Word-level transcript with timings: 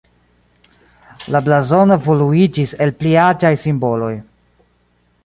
La 1.35 1.41
blazono 1.49 1.97
evoluiĝis 2.01 2.73
el 2.87 2.95
pli 3.03 3.13
aĝaj 3.27 3.53
simboloj. 3.65 4.13